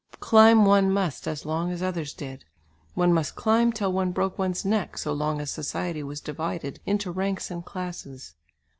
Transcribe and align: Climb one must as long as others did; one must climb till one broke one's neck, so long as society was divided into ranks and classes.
Climb 0.19 0.65
one 0.65 0.89
must 0.89 1.27
as 1.27 1.45
long 1.45 1.69
as 1.69 1.83
others 1.83 2.15
did; 2.15 2.43
one 2.95 3.13
must 3.13 3.35
climb 3.35 3.71
till 3.71 3.93
one 3.93 4.11
broke 4.11 4.39
one's 4.39 4.65
neck, 4.65 4.97
so 4.97 5.13
long 5.13 5.39
as 5.39 5.51
society 5.51 6.01
was 6.01 6.19
divided 6.19 6.79
into 6.87 7.11
ranks 7.11 7.51
and 7.51 7.63
classes. 7.63 8.33